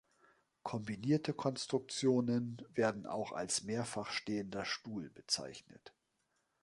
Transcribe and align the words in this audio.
Kombinierte 0.63 1.31
Konstruktionen 1.31 2.65
werden 2.73 3.05
auch 3.05 3.33
als 3.33 3.61
"mehrfach 3.61 4.09
stehender 4.09 4.65
Stuhl" 4.65 5.11
bezeichnet. 5.11 5.93